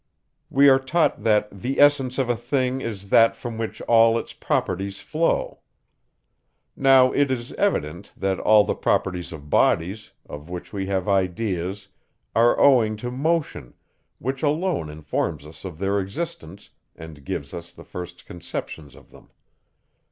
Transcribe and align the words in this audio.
We 0.49 0.67
are 0.67 0.79
taught, 0.79 1.21
that 1.25 1.47
the 1.51 1.79
essence 1.79 2.17
of 2.17 2.27
a 2.27 2.35
thing 2.35 2.81
is 2.81 3.09
that 3.09 3.35
from 3.35 3.59
which 3.59 3.81
all 3.81 4.17
its 4.17 4.33
properties 4.33 4.99
flow. 4.99 5.59
Now, 6.75 7.11
it 7.13 7.29
is 7.29 7.51
evident, 7.53 8.11
that 8.17 8.39
all 8.39 8.63
the 8.63 8.73
properties 8.73 9.31
of 9.31 9.51
bodies, 9.51 10.09
of 10.27 10.49
which 10.49 10.73
we 10.73 10.87
have 10.87 11.07
ideas, 11.07 11.87
are 12.35 12.59
owing 12.59 12.97
to 12.97 13.11
motion, 13.11 13.75
which 14.17 14.41
alone 14.41 14.89
informs 14.89 15.45
us 15.45 15.63
of 15.65 15.77
their 15.77 15.99
existence, 15.99 16.71
and 16.95 17.23
gives 17.23 17.53
us 17.53 17.71
the 17.71 17.83
first 17.85 18.25
conceptions 18.25 18.95
of 18.95 19.11
them. 19.11 19.29